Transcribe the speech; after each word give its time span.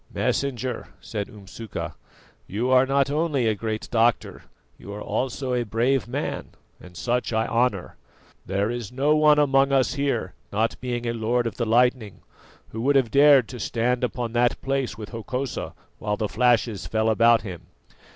"Messenger," 0.11 0.87
said 0.99 1.27
Umsuka, 1.27 1.93
"you 2.47 2.71
are 2.71 2.87
not 2.87 3.11
only 3.11 3.45
a 3.45 3.53
great 3.53 3.87
doctor, 3.91 4.45
you 4.75 4.91
are 4.91 4.99
also 5.01 5.53
a 5.53 5.61
brave 5.63 6.07
man, 6.07 6.47
and 6.81 6.97
such 6.97 7.31
I 7.31 7.45
honour. 7.45 7.97
There 8.43 8.71
is 8.71 8.91
no 8.91 9.15
one 9.15 9.37
among 9.37 9.71
us 9.71 9.93
here, 9.93 10.33
not 10.51 10.81
being 10.81 11.05
a 11.05 11.13
lord 11.13 11.45
of 11.45 11.57
the 11.57 11.67
lightning, 11.67 12.21
who 12.69 12.81
would 12.81 12.95
have 12.95 13.11
dared 13.11 13.47
to 13.49 13.59
stand 13.59 14.03
upon 14.03 14.33
that 14.33 14.59
place 14.63 14.97
with 14.97 15.09
Hokosa 15.09 15.75
while 15.99 16.17
the 16.17 16.27
flashes 16.27 16.87
fell 16.87 17.07
about 17.07 17.43
him. 17.43 17.67